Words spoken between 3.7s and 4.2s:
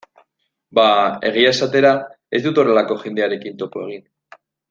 egin.